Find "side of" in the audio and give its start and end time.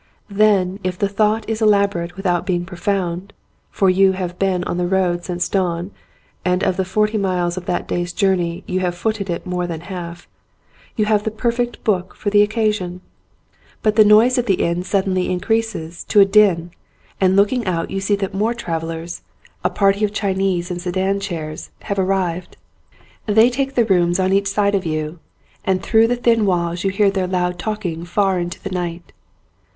24.47-24.83